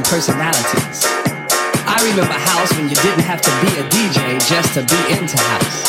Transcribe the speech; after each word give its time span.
And 0.00 0.08
personalities. 0.08 1.04
I 1.84 2.00
remember 2.08 2.32
house 2.32 2.72
when 2.76 2.88
you 2.88 2.96
didn't 3.04 3.26
have 3.28 3.40
to 3.44 3.52
be 3.60 3.68
a 3.76 3.84
DJ 3.92 4.40
just 4.48 4.72
to 4.74 4.80
be 4.80 5.00
into 5.12 5.36
house. 5.36 5.84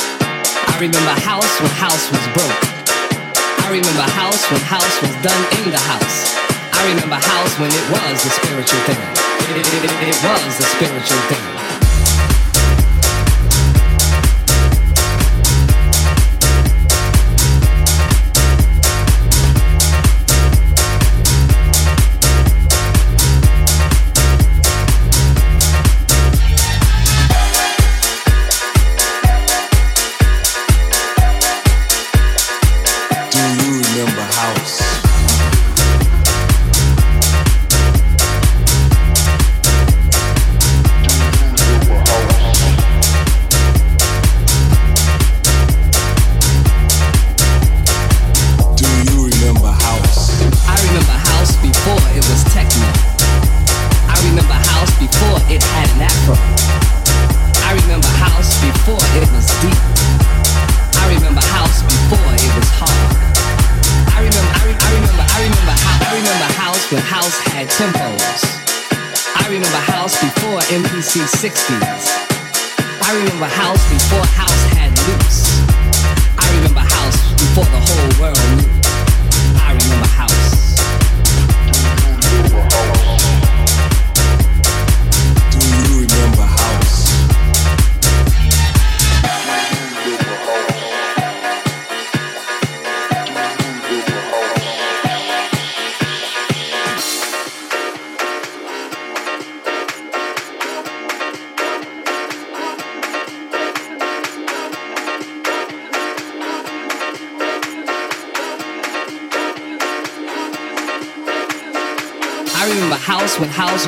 I 0.68 0.76
remember 0.84 1.16
house 1.24 1.54
when 1.64 1.72
house 1.80 2.12
was 2.12 2.24
broke. 2.36 2.62
I 3.64 3.72
remember 3.72 4.04
house 4.12 4.44
when 4.52 4.60
house 4.68 4.96
was 5.00 5.14
done 5.24 5.44
in 5.64 5.72
the 5.72 5.80
house. 5.80 6.36
I 6.76 6.92
remember 6.92 7.16
house 7.16 7.54
when 7.60 7.72
it 7.72 7.86
was 7.88 8.20
a 8.28 8.32
spiritual 8.36 8.82
thing. 8.84 9.00
It, 9.48 9.64
it, 9.64 9.68
it, 9.80 9.94
it 10.12 10.18
was 10.28 10.60
a 10.60 10.68
spiritual 10.76 11.22
thing. 11.32 11.71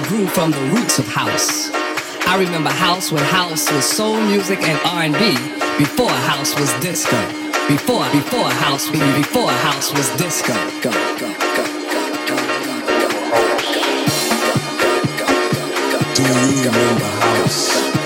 Grew 0.07 0.27
from 0.27 0.51
the 0.51 0.61
roots 0.73 0.99
of 0.99 1.07
house. 1.07 1.71
I 2.27 2.37
remember 2.39 2.69
house 2.69 3.11
when 3.11 3.23
house 3.23 3.71
was 3.71 3.85
soul 3.85 4.19
music 4.21 4.59
and 4.61 4.79
R&B 4.85 5.33
before 5.77 6.09
house 6.09 6.59
was 6.59 6.71
disco. 6.81 7.17
Before, 7.67 8.05
before 8.11 8.49
house, 8.49 8.89
before 8.89 9.49
house 9.49 9.91
was 9.93 10.09
disco. 10.17 10.53
Go, 10.81 10.91
go, 11.17 11.33
Do 16.15 16.21
you 16.21 16.71
remember 16.71 17.05
house? 17.05 18.02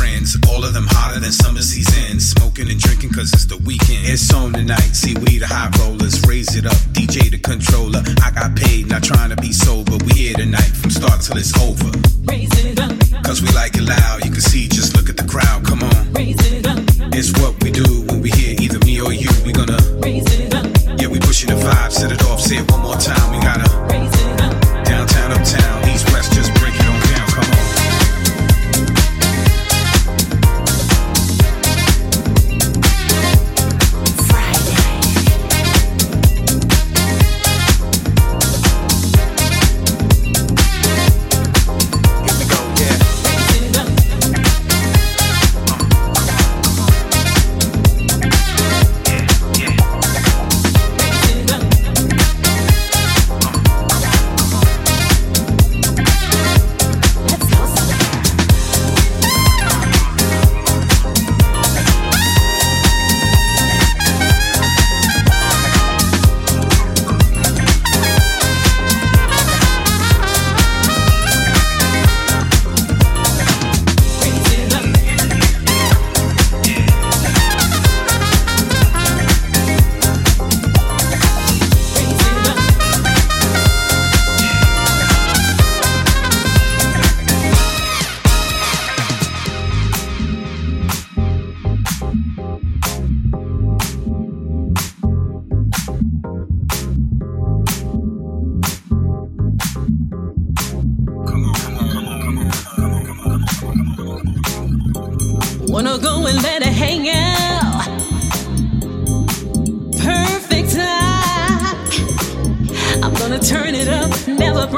friends, 0.00 0.36
all 0.48 0.64
of 0.64 0.72
them 0.72 0.86
hotter 0.88 1.20
than 1.20 1.30
summer 1.30 1.60
season. 1.60 2.18
Smoking 2.18 2.70
and 2.70 2.80
drinking 2.80 3.12
cause 3.12 3.32
it's 3.32 3.44
the 3.44 3.58
weekend. 3.68 4.08
It's 4.08 4.32
on 4.32 4.52
tonight, 4.52 4.96
see 4.96 5.14
we 5.14 5.36
the 5.38 5.46
high 5.46 5.68
rollers, 5.78 6.16
raise 6.26 6.56
it 6.56 6.64
up. 6.64 6.80
DJ 6.96 7.30
the 7.30 7.38
controller, 7.38 8.00
I 8.24 8.30
got 8.32 8.56
paid, 8.56 8.88
not 8.88 9.04
trying 9.04 9.28
to 9.28 9.36
be 9.36 9.52
sober. 9.52 9.96
We 10.06 10.12
here 10.24 10.34
tonight 10.34 10.72
from 10.80 10.90
start 10.90 11.20
till 11.20 11.36
it's 11.36 11.52
over. 11.60 11.92
Raise 12.24 12.48
it 12.64 12.80
up. 12.80 12.96
Cause 13.24 13.42
we 13.42 13.48
like 13.52 13.76
it 13.76 13.84
loud, 13.84 14.24
you 14.24 14.32
can 14.32 14.40
see, 14.40 14.68
just 14.68 14.96
look 14.96 15.08
at 15.12 15.16
the 15.20 15.28
crowd, 15.28 15.64
come 15.68 15.82
on. 15.82 16.12
Raise 16.14 16.40
it 16.48 16.66
up. 16.66 16.80
It's 17.12 17.36
what 17.36 17.52
we 17.62 17.70
do 17.70 17.84
when 18.08 18.22
we 18.22 18.30
hear 18.30 18.56
either 18.56 18.80
me 18.86 19.00
or 19.00 19.12
you. 19.12 19.28
We 19.44 19.52
gonna 19.52 19.78
raise 20.00 20.24
it 20.32 20.54
up. 20.54 20.64
Yeah, 20.96 21.08
we 21.08 21.20
pushing 21.20 21.50
the 21.52 21.60
vibe. 21.60 21.92
set 21.92 22.10
it 22.10 22.24
off, 22.24 22.40
say 22.40 22.56
it 22.56 22.70
one 22.72 22.80
more 22.80 22.96
time. 22.96 23.36
We 23.36 23.39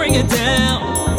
bring 0.02 0.14
it 0.14 0.28
down. 0.28 1.11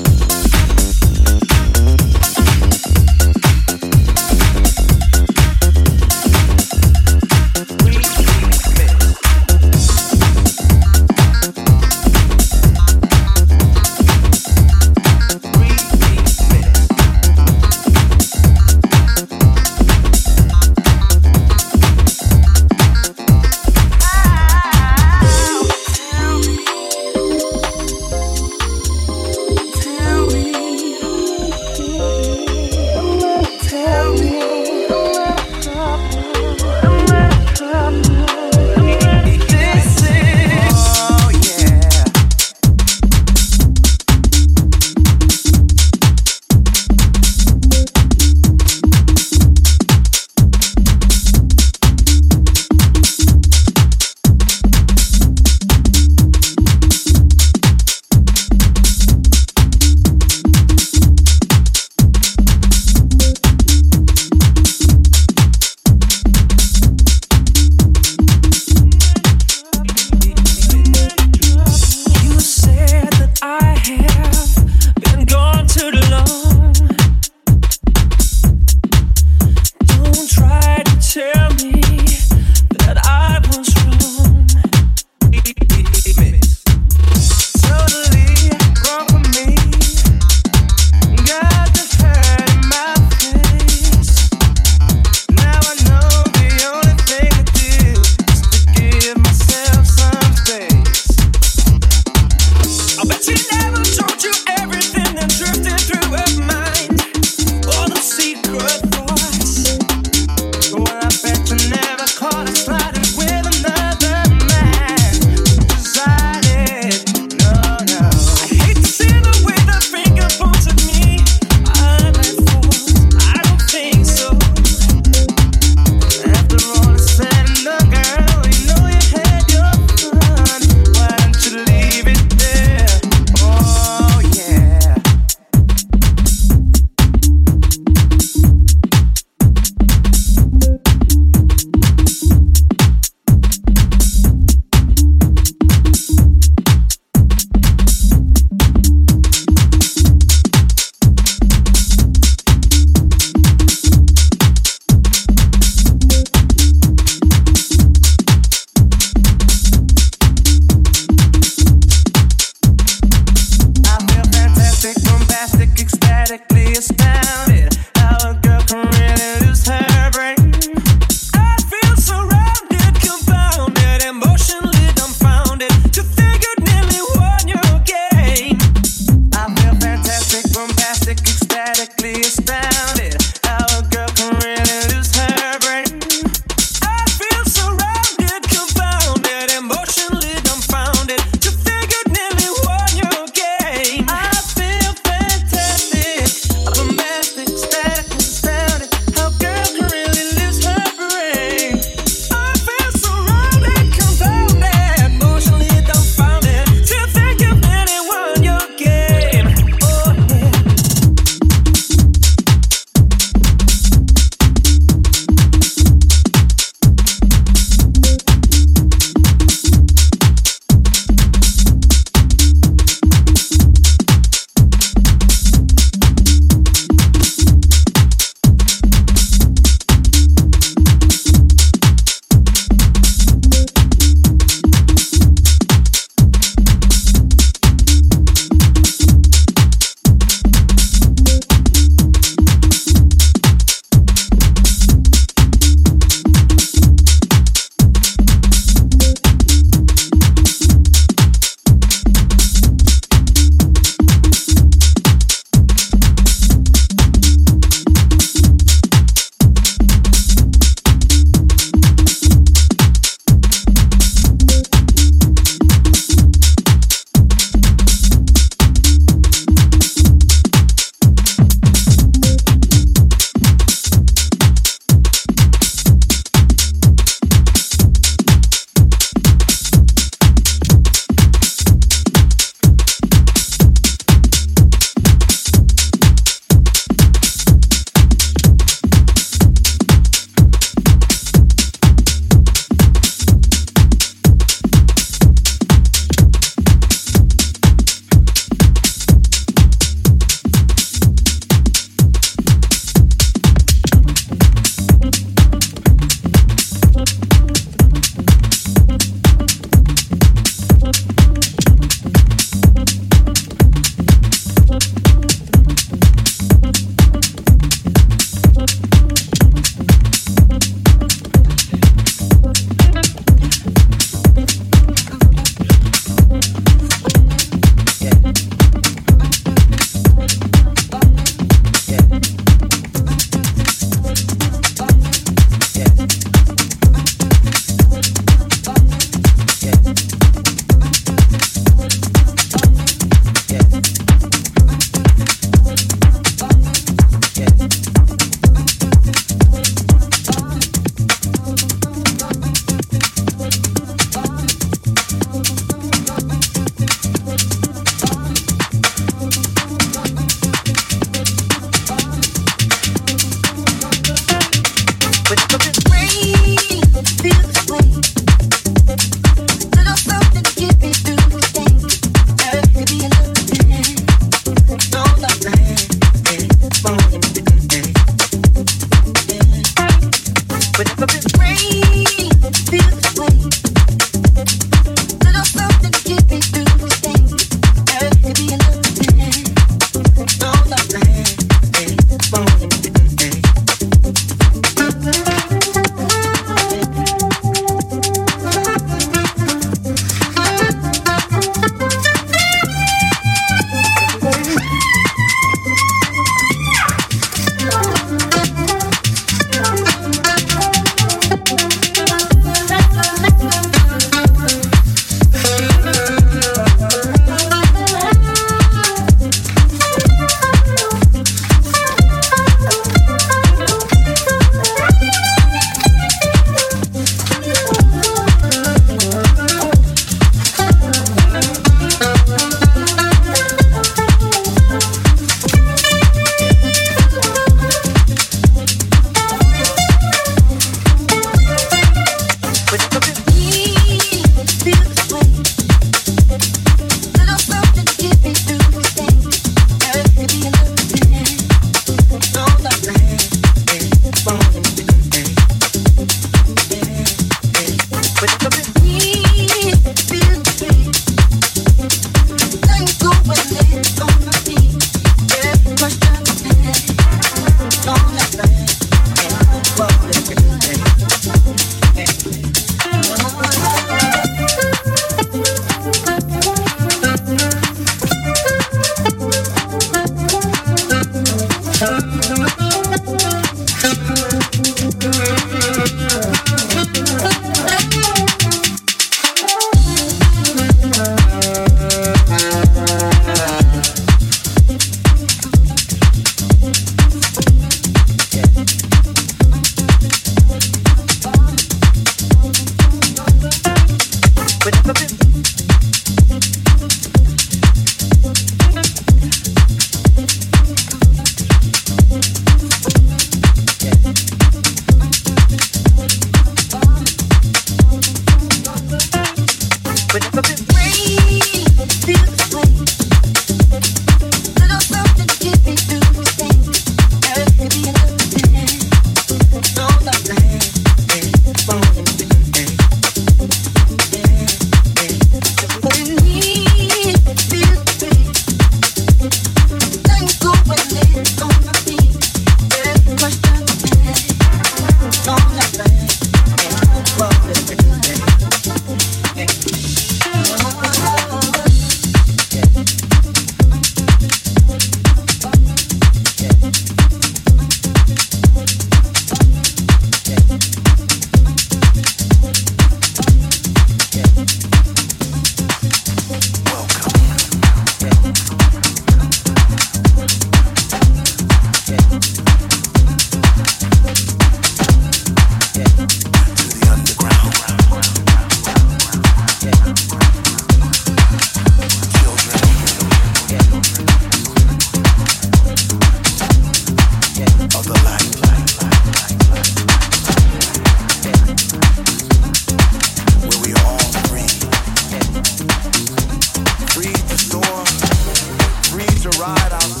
Oh, 599.43 599.55
yeah. 599.71 600.00